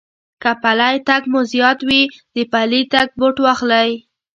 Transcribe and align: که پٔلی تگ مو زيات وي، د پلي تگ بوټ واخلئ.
که 0.41 0.51
پٔلی 0.61 0.95
تگ 1.07 1.21
مو 1.31 1.39
زيات 1.51 1.79
وي، 1.87 2.01
د 2.33 2.35
پلي 2.51 2.81
تگ 2.93 3.09
بوټ 3.19 3.35
واخلئ. 3.45 3.89